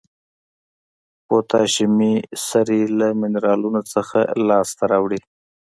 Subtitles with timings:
[1.27, 2.13] پوتاشیمي
[2.47, 5.19] سرې له منرالونو څخه لاس ته راوړي.